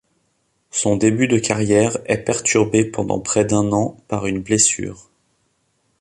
[0.71, 5.11] Son début de carrière est perturbé pendant près d'un an par une blessure.